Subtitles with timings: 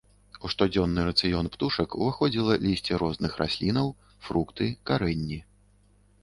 [0.47, 3.93] У штодзённы рацыён птушак уваходзіла лісце розных раслінаў,
[4.29, 5.39] фрукты, карэнні.